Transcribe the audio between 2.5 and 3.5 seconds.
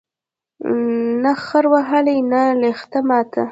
لښته ماته